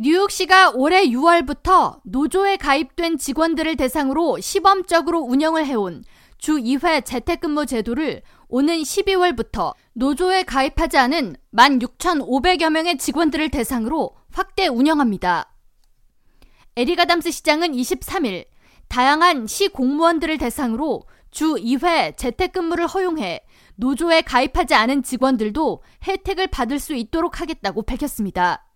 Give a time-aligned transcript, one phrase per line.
[0.00, 6.04] 뉴욕시가 올해 6월부터 노조에 가입된 직원들을 대상으로 시범적으로 운영을 해온
[6.38, 15.52] 주 2회 재택근무 제도를 오는 12월부터 노조에 가입하지 않은 16,500여 명의 직원들을 대상으로 확대 운영합니다.
[16.76, 18.46] 에리가담스 시장은 23일
[18.86, 23.40] 다양한 시 공무원들을 대상으로 주 2회 재택근무를 허용해
[23.74, 28.67] 노조에 가입하지 않은 직원들도 혜택을 받을 수 있도록 하겠다고 밝혔습니다.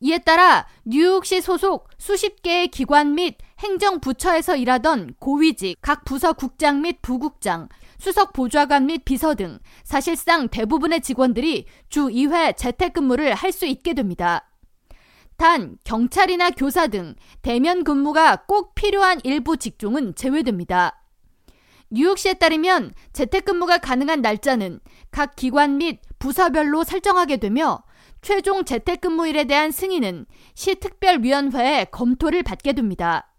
[0.00, 7.00] 이에 따라 뉴욕시 소속 수십 개의 기관 및 행정부처에서 일하던 고위직 각 부서 국장 및
[7.00, 13.94] 부국장, 수석 보좌관 및 비서 등 사실상 대부분의 직원들이 주 2회 재택근무를 할 수 있게
[13.94, 14.50] 됩니다.
[15.36, 21.00] 단 경찰이나 교사 등 대면 근무가 꼭 필요한 일부 직종은 제외됩니다.
[21.90, 24.80] 뉴욕시에 따르면 재택근무가 가능한 날짜는
[25.12, 27.83] 각 기관 및 부서별로 설정하게 되며
[28.24, 30.24] 최종 재택근무일에 대한 승인은
[30.54, 33.30] 시특별위원회의 검토를 받게 됩니다.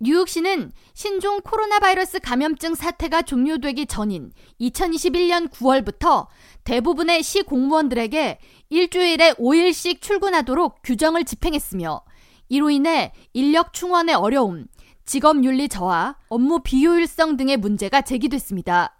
[0.00, 6.26] 뉴욕시는 신종 코로나 바이러스 감염증 사태가 종료되기 전인 2021년 9월부터
[6.64, 12.02] 대부분의 시 공무원들에게 일주일에 5일씩 출근하도록 규정을 집행했으며
[12.50, 14.66] 이로 인해 인력 충원의 어려움,
[15.06, 18.95] 직업 윤리 저하, 업무 비효율성 등의 문제가 제기됐습니다.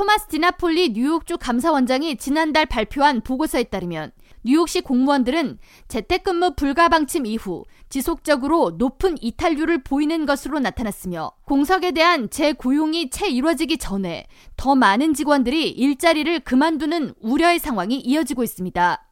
[0.00, 8.70] 토마스 디나폴리 뉴욕주 감사원장이 지난달 발표한 보고서에 따르면 뉴욕시 공무원들은 재택근무 불가 방침 이후 지속적으로
[8.78, 14.24] 높은 이탈률을 보이는 것으로 나타났으며 공석에 대한 재고용이 채 이루어지기 전에
[14.56, 19.06] 더 많은 직원들이 일자리를 그만두는 우려의 상황이 이어지고 있습니다.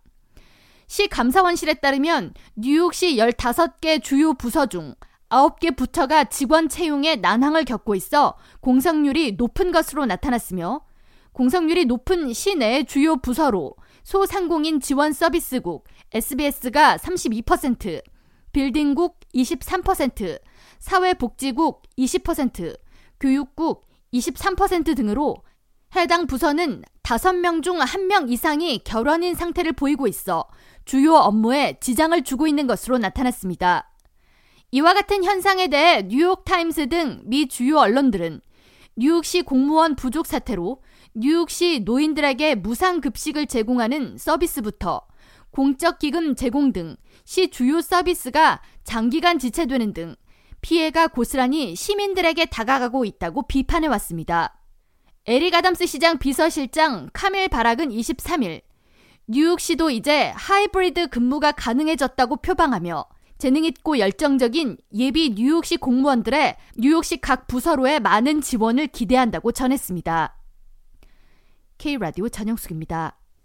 [0.86, 4.94] 시 감사원실에 따르면 뉴욕시 15개 주요 부서 중
[5.28, 10.80] 9개 부처가 직원 채용에 난항을 겪고 있어 공석률이 높은 것으로 나타났으며
[11.32, 18.02] 공석률이 높은 시내 주요 부서로 소상공인 지원 서비스국 SBS가 32%,
[18.52, 20.40] 빌딩국 23%,
[20.78, 22.78] 사회복지국 20%,
[23.20, 25.36] 교육국 23% 등으로
[25.94, 30.46] 해당 부서는 5명 중 1명 이상이 결원인 상태를 보이고 있어
[30.84, 33.87] 주요 업무에 지장을 주고 있는 것으로 나타났습니다.
[34.70, 38.40] 이와 같은 현상에 대해 뉴욕타임스 등 미 주요 언론들은
[38.96, 40.82] 뉴욕시 공무원 부족 사태로
[41.14, 45.02] 뉴욕시 노인들에게 무상급식을 제공하는 서비스부터
[45.50, 50.16] 공적기금 제공 등 시 주요 서비스가 장기간 지체되는 등
[50.62, 54.58] 피해가 고스란히 시민들에게 다가가고 있다고 비판해 왔습니다.
[55.26, 58.62] 에릭 아담스 시장 비서실장 카밀 바락은 23일
[59.26, 63.04] 뉴욕시도 이제 하이브리드 근무가 가능해졌다고 표방하며
[63.38, 70.36] 재능 있고 열정적인 예비 뉴욕시 공무원들의 뉴욕시 각 부서로의 많은 지원을 기대한다고 전했습니다.
[71.78, 73.17] K라디오 전영숙입니다.